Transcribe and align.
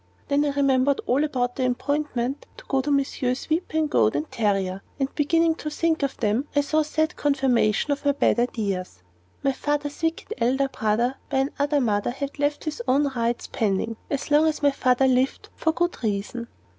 Then 0.29 0.43
I 0.45 0.49
remembered 0.49 0.99
all 1.05 1.23
about 1.23 1.55
the 1.57 1.65
appointment 1.67 2.47
to 2.57 2.65
go 2.67 2.81
to 2.81 2.89
Messrs. 2.89 3.45
Vypan, 3.45 3.85
Goad, 3.87 4.15
and 4.15 4.27
Terryer, 4.31 4.81
and 4.99 5.13
beginning 5.13 5.53
to 5.53 5.69
think 5.69 6.01
about 6.01 6.17
them, 6.17 6.47
I 6.55 6.61
saw 6.61 6.81
sad 6.81 7.15
confirmation 7.15 7.91
of 7.91 8.03
my 8.03 8.13
bad 8.13 8.39
ideas. 8.39 9.03
My 9.43 9.51
father's 9.51 10.01
wicked 10.01 10.33
elder 10.39 10.69
brother 10.69 11.17
by 11.29 11.37
another 11.53 11.79
mother 11.79 12.09
had 12.09 12.39
left 12.39 12.63
his 12.63 12.81
own 12.87 13.09
rights 13.15 13.47
pending, 13.51 13.95
as 14.09 14.31
long 14.31 14.47
as 14.47 14.63
my 14.63 14.71
father 14.71 15.05
lived, 15.07 15.49
for 15.55 15.71
good 15.71 15.95
reason. 16.01 16.47